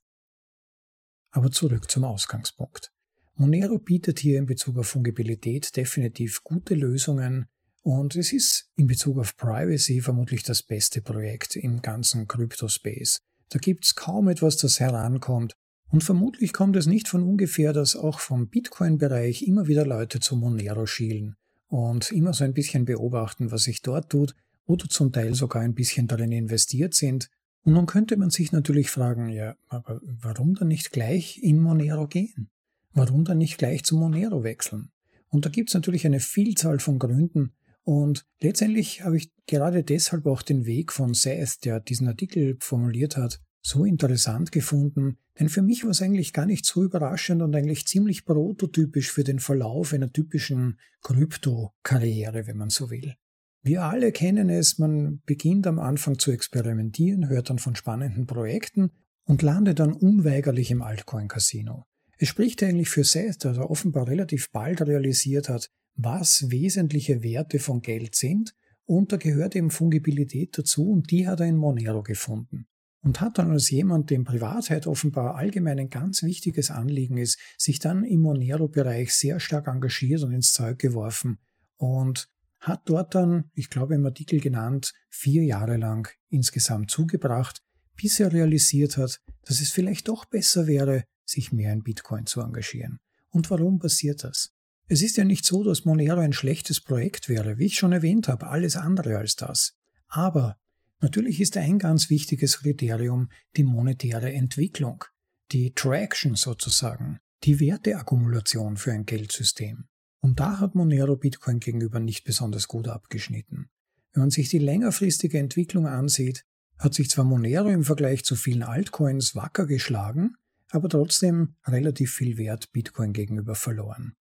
[1.30, 2.92] Aber zurück zum Ausgangspunkt.
[3.34, 7.46] Monero bietet hier in Bezug auf Fungibilität definitiv gute Lösungen
[7.82, 13.18] und es ist in Bezug auf Privacy vermutlich das beste Projekt im ganzen Crypto-Space.
[13.48, 15.56] Da gibt's kaum etwas, das herankommt
[15.94, 20.34] und vermutlich kommt es nicht von ungefähr, dass auch vom Bitcoin-Bereich immer wieder Leute zu
[20.34, 21.36] Monero schielen
[21.68, 24.34] und immer so ein bisschen beobachten, was sich dort tut
[24.66, 27.30] oder zum Teil sogar ein bisschen darin investiert sind.
[27.62, 32.08] Und nun könnte man sich natürlich fragen, ja, aber warum dann nicht gleich in Monero
[32.08, 32.50] gehen?
[32.92, 34.90] Warum dann nicht gleich zu Monero wechseln?
[35.28, 37.52] Und da gibt es natürlich eine Vielzahl von Gründen.
[37.84, 43.16] Und letztendlich habe ich gerade deshalb auch den Weg von Seth, der diesen Artikel formuliert
[43.16, 47.56] hat, so interessant gefunden, denn für mich war es eigentlich gar nicht so überraschend und
[47.56, 53.14] eigentlich ziemlich prototypisch für den Verlauf einer typischen Krypto-Karriere, wenn man so will.
[53.62, 58.90] Wir alle kennen es, man beginnt am Anfang zu experimentieren, hört dann von spannenden Projekten
[59.24, 61.86] und landet dann unweigerlich im Altcoin-Casino.
[62.18, 67.58] Es spricht eigentlich für Seth, dass er offenbar relativ bald realisiert hat, was wesentliche Werte
[67.58, 72.02] von Geld sind und da gehört eben Fungibilität dazu und die hat er in Monero
[72.02, 72.66] gefunden.
[73.04, 77.78] Und hat dann als jemand, dem Privatheit offenbar allgemein ein ganz wichtiges Anliegen ist, sich
[77.78, 81.38] dann im Monero-Bereich sehr stark engagiert und ins Zeug geworfen
[81.76, 87.62] und hat dort dann, ich glaube im Artikel genannt, vier Jahre lang insgesamt zugebracht,
[87.94, 92.40] bis er realisiert hat, dass es vielleicht doch besser wäre, sich mehr in Bitcoin zu
[92.40, 93.00] engagieren.
[93.28, 94.54] Und warum passiert das?
[94.88, 98.28] Es ist ja nicht so, dass Monero ein schlechtes Projekt wäre, wie ich schon erwähnt
[98.28, 99.76] habe, alles andere als das.
[100.08, 100.56] Aber
[101.04, 105.04] natürlich ist ein ganz wichtiges Kriterium die monetäre Entwicklung,
[105.52, 109.84] die Traction sozusagen, die Werteakkumulation für ein Geldsystem.
[110.20, 113.68] Und da hat Monero Bitcoin gegenüber nicht besonders gut abgeschnitten.
[114.12, 116.46] Wenn man sich die längerfristige Entwicklung ansieht,
[116.78, 120.36] hat sich zwar Monero im Vergleich zu vielen Altcoins wacker geschlagen,
[120.70, 124.14] aber trotzdem relativ viel Wert Bitcoin gegenüber verloren.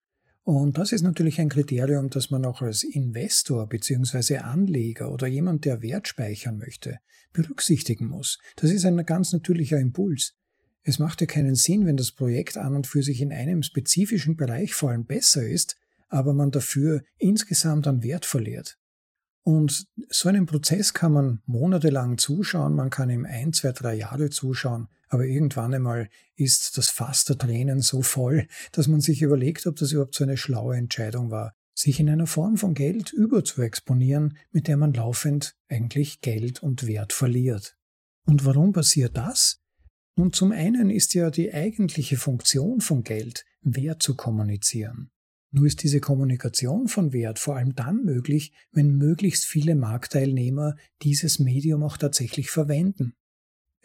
[0.44, 4.38] Und das ist natürlich ein Kriterium, das man auch als Investor bzw.
[4.40, 7.00] Anleger oder jemand, der Wert speichern möchte,
[7.32, 8.40] berücksichtigen muss.
[8.58, 10.36] Das ist ein ganz natürlicher Impuls.
[10.84, 14.36] Es macht ja keinen Sinn, wenn das Projekt an und für sich in einem spezifischen
[14.36, 15.78] Bereich vor allem besser ist,
[16.10, 18.78] aber man dafür insgesamt an Wert verliert.
[19.44, 24.30] Und so einem Prozess kann man monatelang zuschauen, man kann ihm ein, zwei, drei Jahre
[24.30, 29.68] zuschauen, aber irgendwann einmal ist das Fass der Tränen so voll, dass man sich überlegt,
[29.68, 34.38] ob das überhaupt so eine schlaue Entscheidung war, sich in einer Form von Geld überzuexponieren,
[34.52, 37.78] mit der man laufend eigentlich Geld und Wert verliert.
[38.26, 39.62] Und warum passiert das?
[40.16, 45.12] Nun, zum einen ist ja die eigentliche Funktion von Geld, Wert zu kommunizieren.
[45.52, 51.38] Nur ist diese Kommunikation von Wert vor allem dann möglich, wenn möglichst viele Marktteilnehmer dieses
[51.38, 53.14] Medium auch tatsächlich verwenden.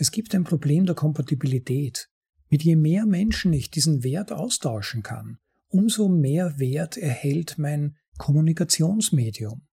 [0.01, 2.09] Es gibt ein Problem der Kompatibilität.
[2.51, 9.67] Mit je mehr Menschen ich diesen Wert austauschen kann, umso mehr Wert erhält mein Kommunikationsmedium.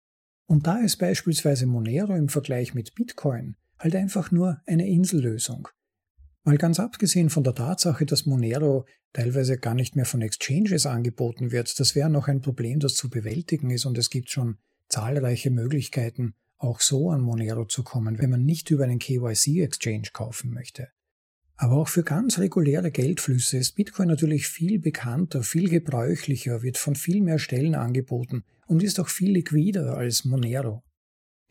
[0.47, 5.67] Und da ist beispielsweise Monero im Vergleich mit Bitcoin halt einfach nur eine Insellösung.
[6.43, 11.51] Mal ganz abgesehen von der Tatsache, dass Monero teilweise gar nicht mehr von Exchanges angeboten
[11.51, 14.57] wird, das wäre noch ein Problem, das zu bewältigen ist und es gibt schon
[14.89, 20.51] zahlreiche Möglichkeiten, auch so an Monero zu kommen, wenn man nicht über einen KYC-Exchange kaufen
[20.51, 20.89] möchte.
[21.57, 26.95] Aber auch für ganz reguläre Geldflüsse ist Bitcoin natürlich viel bekannter, viel gebräuchlicher, wird von
[26.95, 30.83] viel mehr Stellen angeboten und ist auch viel liquider als Monero.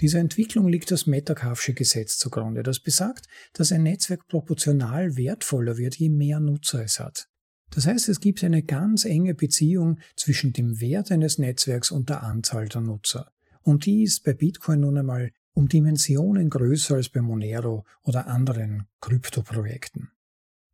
[0.01, 5.97] Dieser Entwicklung liegt das Metcalfe'sche Gesetz zugrunde, das besagt, dass ein Netzwerk proportional wertvoller wird,
[5.97, 7.29] je mehr Nutzer es hat.
[7.71, 12.23] Das heißt, es gibt eine ganz enge Beziehung zwischen dem Wert eines Netzwerks und der
[12.23, 13.33] Anzahl der Nutzer.
[13.65, 18.85] Und die ist bei Bitcoin nun einmal um Dimensionen größer als bei Monero oder anderen
[19.01, 20.11] Kryptoprojekten.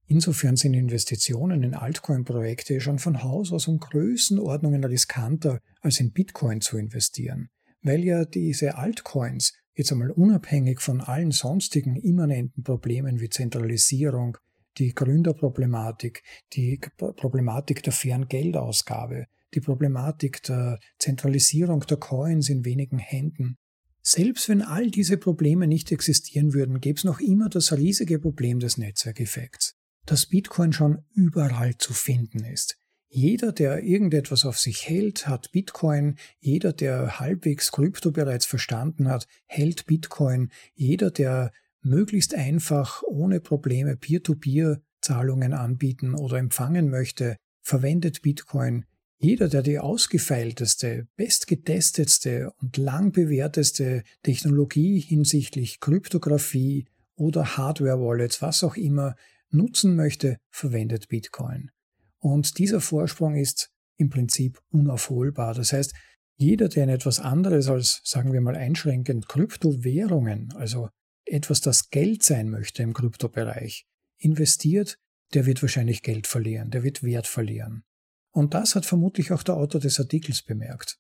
[0.07, 6.61] Insofern sind Investitionen in Altcoin-Projekte schon von Haus aus um Größenordnungen riskanter als in Bitcoin
[6.61, 7.49] zu investieren
[7.83, 14.37] weil ja diese Altcoins jetzt einmal unabhängig von allen sonstigen immanenten Problemen wie Zentralisierung,
[14.79, 16.23] die Gründerproblematik,
[16.53, 23.57] die Problematik der fairen Geldausgabe, die Problematik der Zentralisierung der Coins in wenigen Händen.
[24.03, 28.59] Selbst wenn all diese Probleme nicht existieren würden, gäbe es noch immer das riesige Problem
[28.59, 29.75] des Netzwerkeffekts,
[30.07, 32.77] dass Bitcoin schon überall zu finden ist.
[33.13, 36.17] Jeder, der irgendetwas auf sich hält, hat Bitcoin.
[36.39, 40.51] Jeder, der halbwegs Krypto bereits verstanden hat, hält Bitcoin.
[40.75, 41.51] Jeder, der
[41.83, 48.85] möglichst einfach ohne Probleme Peer-to-Peer-Zahlungen anbieten oder empfangen möchte, verwendet Bitcoin.
[49.23, 58.77] Jeder, der die ausgefeilteste, bestgetestetste und lang bewährteste Technologie hinsichtlich Kryptographie oder Hardware-Wallets, was auch
[58.77, 59.15] immer,
[59.51, 61.71] nutzen möchte, verwendet Bitcoin.
[62.19, 65.53] Und dieser Vorsprung ist im Prinzip unaufholbar.
[65.53, 65.93] Das heißt,
[66.37, 70.89] jeder, der in etwas anderes als, sagen wir mal, einschränkend Kryptowährungen, also
[71.27, 73.85] etwas, das Geld sein möchte im Kryptobereich,
[74.17, 74.97] investiert,
[75.35, 77.85] der wird wahrscheinlich Geld verlieren, der wird Wert verlieren.
[78.33, 80.99] Und das hat vermutlich auch der Autor des Artikels bemerkt.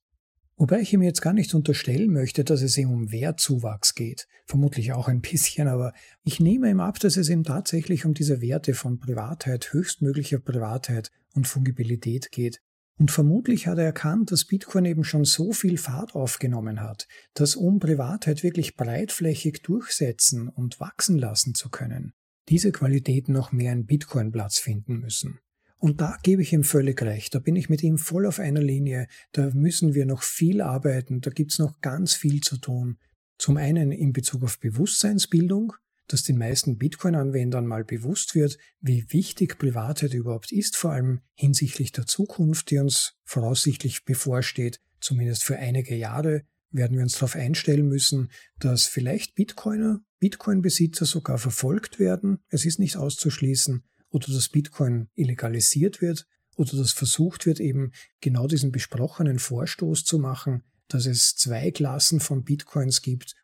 [0.60, 4.26] Wobei ich ihm jetzt gar nicht unterstellen möchte, dass es ihm um Wertzuwachs geht.
[4.44, 8.42] Vermutlich auch ein bisschen, aber ich nehme ihm ab, dass es ihm tatsächlich um diese
[8.42, 12.60] Werte von Privatheit, höchstmöglicher Privatheit und Fungibilität geht.
[12.98, 17.56] Und vermutlich hat er erkannt, dass Bitcoin eben schon so viel Fahrt aufgenommen hat, dass
[17.56, 22.12] um Privatheit wirklich breitflächig durchsetzen und wachsen lassen zu können,
[22.50, 25.38] diese Qualitäten noch mehr in Bitcoin Platz finden müssen.
[25.80, 28.60] Und da gebe ich ihm völlig recht, da bin ich mit ihm voll auf einer
[28.60, 32.98] Linie, da müssen wir noch viel arbeiten, da gibt's noch ganz viel zu tun.
[33.38, 35.72] Zum einen in Bezug auf Bewusstseinsbildung,
[36.06, 41.92] dass den meisten Bitcoin-Anwendern mal bewusst wird, wie wichtig Privatheit überhaupt ist, vor allem hinsichtlich
[41.92, 47.88] der Zukunft, die uns voraussichtlich bevorsteht, zumindest für einige Jahre, werden wir uns darauf einstellen
[47.88, 52.40] müssen, dass vielleicht Bitcoiner, Bitcoin-Besitzer sogar verfolgt werden.
[52.48, 53.82] Es ist nicht auszuschließen.
[54.10, 56.26] Oder dass Bitcoin illegalisiert wird.
[56.56, 62.20] Oder dass versucht wird, eben genau diesen besprochenen Vorstoß zu machen, dass es zwei Klassen
[62.20, 63.34] von Bitcoins gibt,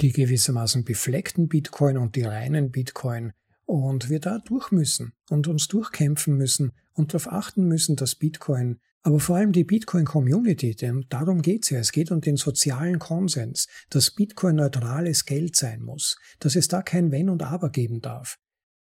[0.00, 3.32] die gewissermaßen befleckten Bitcoin und die reinen Bitcoin.
[3.66, 8.80] Und wir da durch müssen und uns durchkämpfen müssen und darauf achten müssen, dass Bitcoin
[9.06, 11.78] aber vor allem die Bitcoin-Community, denn darum geht's ja.
[11.78, 16.80] Es geht um den sozialen Konsens, dass Bitcoin neutrales Geld sein muss, dass es da
[16.80, 18.38] kein Wenn und Aber geben darf.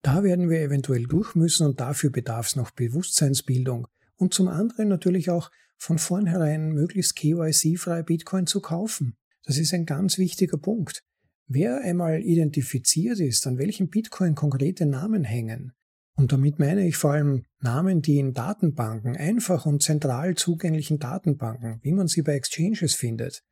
[0.03, 4.89] Da werden wir eventuell durch müssen und dafür bedarf es noch Bewusstseinsbildung und zum anderen
[4.89, 9.17] natürlich auch von vornherein möglichst KYC-frei Bitcoin zu kaufen.
[9.45, 11.03] Das ist ein ganz wichtiger Punkt.
[11.47, 15.73] Wer einmal identifiziert ist, an welchem Bitcoin konkrete Namen hängen,
[16.19, 21.79] und damit meine ich vor allem Namen, die in Datenbanken, einfach und zentral zugänglichen Datenbanken,
[21.83, 23.45] wie man sie bei Exchanges findet.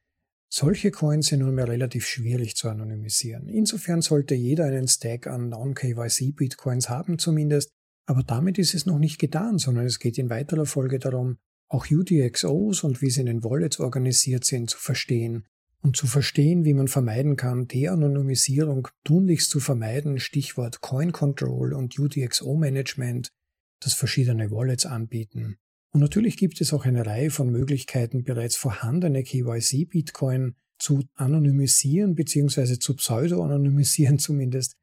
[0.49, 3.49] Solche Coins sind nunmehr relativ schwierig zu anonymisieren.
[3.49, 7.71] Insofern sollte jeder einen Stack an Non-KYC-Bitcoins haben zumindest,
[8.07, 11.87] aber damit ist es noch nicht getan, sondern es geht in weiterer Folge darum, auch
[11.91, 15.47] UTXOs und wie sie in den Wallets organisiert sind zu verstehen,
[15.83, 21.99] und zu verstehen, wie man vermeiden kann, De-Anonymisierung tunlichst zu vermeiden, Stichwort Coin Control und
[21.99, 23.31] UTXO Management,
[23.81, 25.59] das verschiedene Wallets anbieten.
[25.97, 32.79] Und natürlich gibt es auch eine Reihe von Möglichkeiten, bereits vorhandene KYC-Bitcoin zu anonymisieren bzw.
[32.79, 34.75] zu pseudo-anonymisieren zumindest.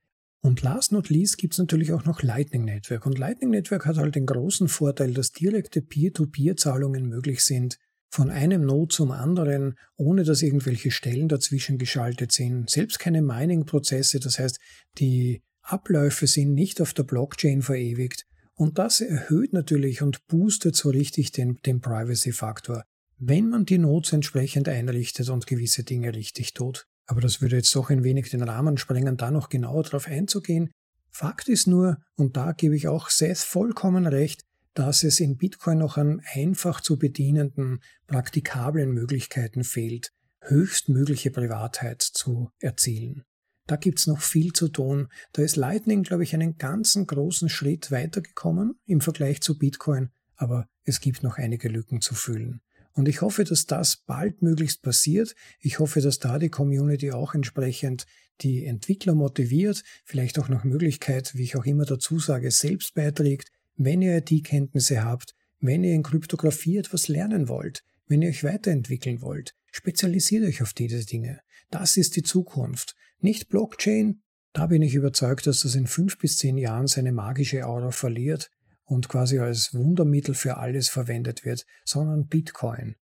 [0.42, 3.06] Und last not least gibt es natürlich auch noch Lightning Network.
[3.06, 7.78] Und Lightning Network hat halt den großen Vorteil, dass direkte Peer-to-Peer-Zahlungen möglich sind
[8.10, 14.20] von einem Node zum anderen, ohne dass irgendwelche Stellen dazwischen geschaltet sind, selbst keine Mining-Prozesse,
[14.20, 14.60] das heißt,
[14.98, 20.90] die Abläufe sind nicht auf der Blockchain verewigt und das erhöht natürlich und boostet so
[20.90, 22.84] richtig den, den Privacy-Faktor,
[23.18, 26.88] wenn man die Nodes entsprechend einrichtet und gewisse Dinge richtig tut.
[27.06, 30.72] Aber das würde jetzt doch ein wenig den Rahmen sprengen, da noch genauer darauf einzugehen.
[31.10, 35.78] Fakt ist nur, und da gebe ich auch Seth vollkommen recht, dass es in Bitcoin
[35.78, 40.12] noch an einfach zu bedienenden, praktikablen Möglichkeiten fehlt,
[40.42, 43.24] höchstmögliche Privatheit zu erzielen.
[43.68, 45.08] Da gibt's noch viel zu tun.
[45.32, 50.68] Da ist Lightning, glaube ich, einen ganzen großen Schritt weitergekommen im Vergleich zu Bitcoin, aber
[50.84, 52.62] es gibt noch einige Lücken zu füllen.
[52.94, 55.34] Und ich hoffe, dass das baldmöglichst passiert.
[55.60, 58.06] Ich hoffe, dass da die Community auch entsprechend
[58.42, 63.52] die Entwickler motiviert, vielleicht auch nach Möglichkeit, wie ich auch immer dazu sage, selbst beiträgt,
[63.76, 69.22] wenn ihr IT-Kenntnisse habt, wenn ihr in Kryptographie etwas lernen wollt, wenn ihr euch weiterentwickeln
[69.22, 71.40] wollt, spezialisiert euch auf diese Dinge.
[71.72, 72.96] Das ist die Zukunft.
[73.24, 77.66] Nicht Blockchain, da bin ich überzeugt, dass das in fünf bis zehn Jahren seine magische
[77.66, 78.52] Aura verliert
[78.84, 82.98] und quasi als Wundermittel für alles verwendet wird, sondern Bitcoin.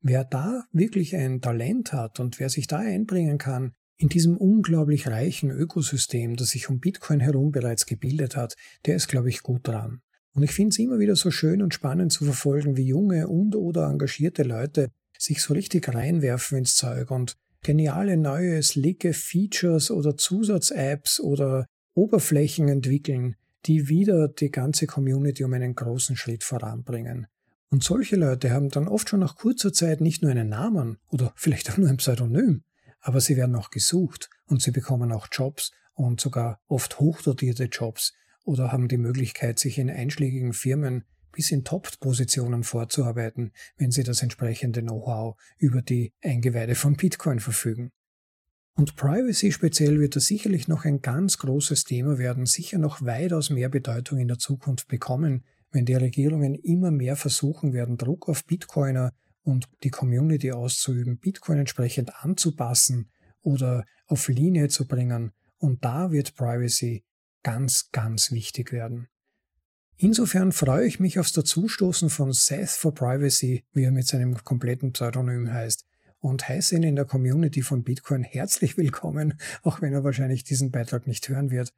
[0.00, 5.06] Wer da wirklich ein Talent hat und wer sich da einbringen kann, in diesem unglaublich
[5.06, 9.68] reichen Ökosystem, das sich um Bitcoin herum bereits gebildet hat, der ist, glaube ich, gut
[9.68, 10.00] dran.
[10.32, 13.54] Und ich finde es immer wieder so schön und spannend zu verfolgen, wie junge und
[13.54, 20.16] oder engagierte Leute sich so richtig reinwerfen ins Zeug und geniale neue, slicke Features oder
[20.16, 27.26] Zusatz-Apps oder Oberflächen entwickeln, die wieder die ganze Community um einen großen Schritt voranbringen.
[27.70, 31.32] Und solche Leute haben dann oft schon nach kurzer Zeit nicht nur einen Namen oder
[31.36, 32.62] vielleicht auch nur ein Pseudonym,
[33.00, 38.14] aber sie werden auch gesucht und sie bekommen auch Jobs und sogar oft hochdotierte Jobs,
[38.48, 41.04] oder haben die Möglichkeit, sich in einschlägigen Firmen
[41.38, 47.92] bis in Top-Positionen vorzuarbeiten, wenn sie das entsprechende Know-how über die Eingeweide von Bitcoin verfügen.
[48.74, 53.50] Und Privacy speziell wird da sicherlich noch ein ganz großes Thema werden, sicher noch weitaus
[53.50, 58.44] mehr Bedeutung in der Zukunft bekommen, wenn die Regierungen immer mehr versuchen werden, Druck auf
[58.44, 59.12] Bitcoiner
[59.44, 63.12] und die Community auszuüben, Bitcoin entsprechend anzupassen
[63.42, 65.30] oder auf Linie zu bringen.
[65.58, 67.04] Und da wird Privacy
[67.44, 69.06] ganz, ganz wichtig werden.
[70.00, 74.92] Insofern freue ich mich aufs Dazustoßen von Seth for Privacy, wie er mit seinem kompletten
[74.92, 75.84] Pseudonym heißt,
[76.20, 79.34] und heiße ihn in der Community von Bitcoin herzlich willkommen,
[79.64, 81.72] auch wenn er wahrscheinlich diesen Beitrag nicht hören wird.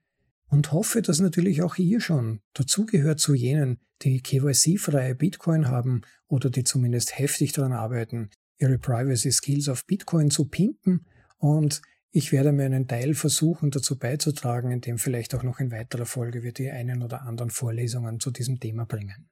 [0.51, 6.51] Und hoffe, dass natürlich auch ihr schon dazugehört zu jenen, die KYC-freie Bitcoin haben oder
[6.51, 11.07] die zumindest heftig daran arbeiten, ihre Privacy Skills auf Bitcoin zu pimpen
[11.39, 11.81] und
[12.13, 16.43] Ich werde mir einen Teil versuchen dazu beizutragen, indem vielleicht auch noch in weiterer Folge
[16.43, 19.29] wir die einen oder anderen Vorlesungen zu diesem Thema bringen.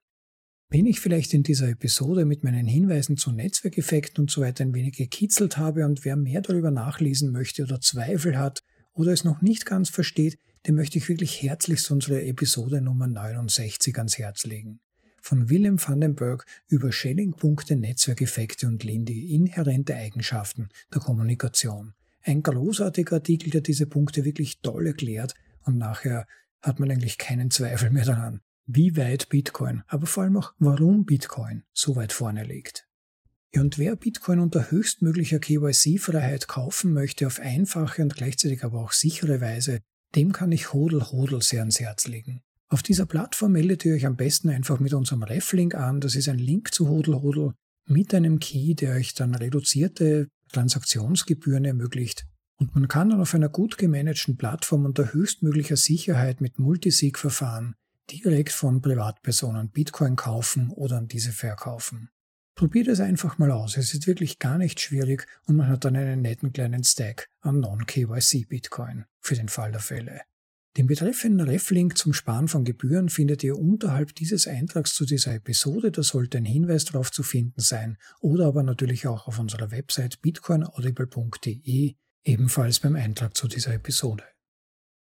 [0.71, 4.75] Wenn ich vielleicht in dieser Episode mit meinen Hinweisen zu Netzwerkeffekten und so weiter ein
[4.75, 8.61] wenig gekitzelt habe und wer mehr darüber nachlesen möchte oder Zweifel hat
[8.93, 13.97] oder es noch nicht ganz versteht, dem möchte ich wirklich herzlichst unsere Episode Nummer 69
[13.97, 14.79] ans Herz legen.
[15.21, 21.95] Von Willem van den Berg über Schelling-Punkte, Netzwerkeffekte und Lindy, inhärente Eigenschaften der Kommunikation.
[22.23, 26.27] Ein großartiger Artikel, der diese Punkte wirklich toll erklärt und nachher
[26.61, 31.05] hat man eigentlich keinen Zweifel mehr daran, wie weit Bitcoin, aber vor allem auch warum
[31.05, 32.89] Bitcoin so weit vorne liegt.
[33.55, 38.93] Ja, und wer Bitcoin unter höchstmöglicher KYC-Freiheit kaufen möchte auf einfache und gleichzeitig aber auch
[38.93, 39.81] sichere Weise,
[40.15, 42.43] dem kann ich Hodel Hodel sehr ans Herz legen.
[42.69, 46.01] Auf dieser Plattform meldet ihr euch am besten einfach mit unserem Reflink an.
[46.01, 47.55] Das ist ein Link zu Hodel Hodel
[47.87, 52.27] mit einem Key, der euch dann reduzierte Transaktionsgebühren ermöglicht.
[52.57, 57.77] Und man kann dann auf einer gut gemanagten Plattform unter höchstmöglicher Sicherheit mit Multisig-Verfahren
[58.11, 62.11] direkt von Privatpersonen Bitcoin kaufen oder an diese verkaufen.
[62.55, 63.77] Probiert es einfach mal aus.
[63.77, 67.61] Es ist wirklich gar nicht schwierig und man hat dann einen netten kleinen Stack an
[67.61, 70.23] Non-KYC Bitcoin für den Fall der Fälle.
[70.79, 75.91] Den betreffenden Reflink zum Sparen von Gebühren findet ihr unterhalb dieses Eintrags zu dieser Episode.
[75.91, 80.23] Da sollte ein Hinweis darauf zu finden sein oder aber natürlich auch auf unserer Website
[80.23, 84.23] bitcoinaudible.de, ebenfalls beim Eintrag zu dieser Episode.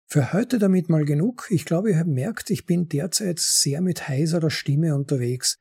[0.08, 1.48] Für heute damit mal genug.
[1.50, 5.58] Ich glaube, ihr habt merkt, ich bin derzeit sehr mit heiserer Stimme unterwegs.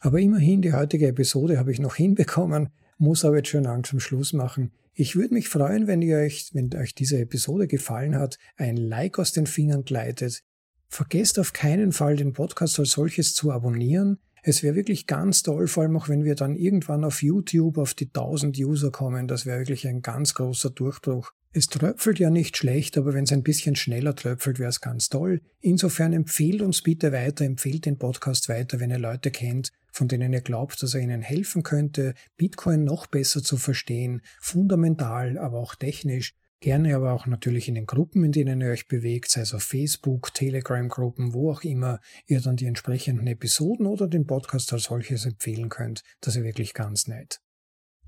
[0.00, 4.32] Aber immerhin, die heutige Episode habe ich noch hinbekommen, muss aber jetzt schon langsam Schluss
[4.32, 4.72] machen.
[4.94, 9.18] Ich würde mich freuen, wenn ihr euch, wenn euch diese Episode gefallen hat, ein Like
[9.18, 10.42] aus den Fingern gleitet.
[10.88, 14.18] Vergesst auf keinen Fall, den Podcast als solches zu abonnieren.
[14.42, 17.94] Es wäre wirklich ganz toll, vor allem auch wenn wir dann irgendwann auf YouTube auf
[17.94, 19.28] die 1000 User kommen.
[19.28, 21.32] Das wäre wirklich ein ganz großer Durchbruch.
[21.54, 25.10] Es tröpfelt ja nicht schlecht, aber wenn es ein bisschen schneller tröpfelt, wäre es ganz
[25.10, 25.42] toll.
[25.60, 30.32] Insofern empfehlt uns bitte weiter, empfehlt den Podcast weiter, wenn ihr Leute kennt, von denen
[30.32, 35.74] ihr glaubt, dass er ihnen helfen könnte, Bitcoin noch besser zu verstehen, fundamental, aber auch
[35.74, 36.34] technisch.
[36.60, 39.64] Gerne aber auch natürlich in den Gruppen, in denen ihr euch bewegt, sei es auf
[39.64, 45.26] Facebook, Telegram-Gruppen, wo auch immer ihr dann die entsprechenden Episoden oder den Podcast als solches
[45.26, 46.02] empfehlen könnt.
[46.22, 47.40] Das ist wirklich ganz nett.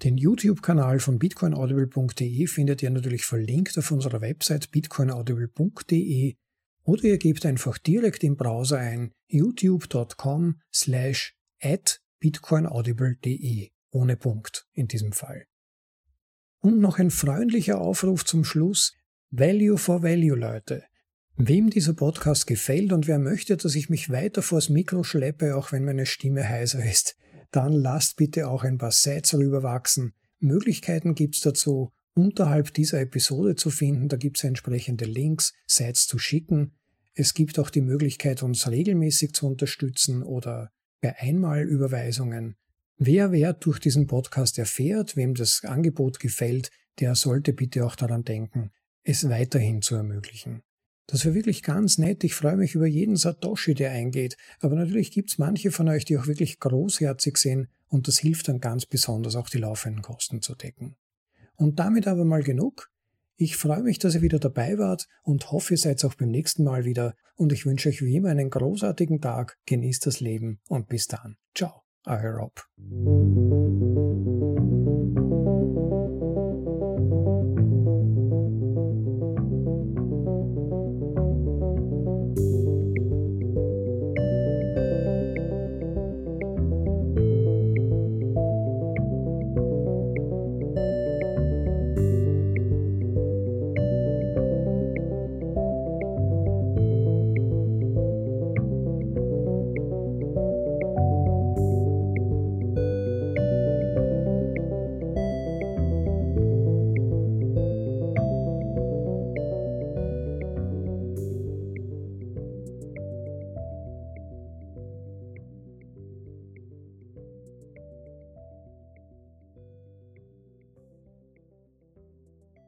[0.03, 6.34] Den YouTube-Kanal von bitcoinaudible.de findet ihr natürlich verlinkt auf unserer Website bitcoinaudible.de
[6.84, 14.88] oder ihr gebt einfach direkt im Browser ein youtube.com slash at bitcoinaudible.de ohne Punkt in
[14.88, 15.47] diesem Fall.
[16.61, 18.95] Und noch ein freundlicher Aufruf zum Schluss.
[19.30, 20.84] Value for Value, Leute.
[21.36, 25.72] Wem dieser Podcast gefällt und wer möchte, dass ich mich weiter vors Mikro schleppe, auch
[25.72, 27.16] wenn meine Stimme heiser ist,
[27.55, 30.14] dann lasst bitte auch ein paar Sets rüberwachsen.
[30.40, 34.09] Möglichkeiten gibt's dazu, unterhalb dieser Episode zu finden.
[34.09, 36.74] Da gibt's entsprechende Links, Sets zu schicken.
[37.14, 42.57] Es gibt auch die Möglichkeit, uns regelmäßig zu unterstützen oder per Einmalüberweisungen.
[42.96, 48.24] Wer Wert durch diesen Podcast erfährt, wem das Angebot gefällt, der sollte bitte auch daran
[48.24, 48.70] denken,
[49.02, 50.62] es weiterhin zu ermöglichen.
[51.07, 52.24] Das wäre wirklich ganz nett.
[52.24, 54.36] Ich freue mich über jeden Satoshi, der eingeht.
[54.61, 58.48] Aber natürlich gibt es manche von euch, die auch wirklich großherzig sind und das hilft
[58.48, 60.96] dann ganz besonders, auch die laufenden Kosten zu decken.
[61.57, 62.90] Und damit aber mal genug.
[63.36, 66.64] Ich freue mich, dass ihr wieder dabei wart und hoffe, ihr seid auch beim nächsten
[66.64, 67.14] Mal wieder.
[67.36, 71.36] Und ich wünsche euch wie immer einen großartigen Tag, genießt das Leben und bis dann.
[71.55, 72.64] Ciao, euer Rob.